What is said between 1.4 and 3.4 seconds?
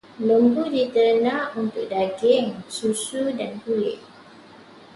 untuk daging, susu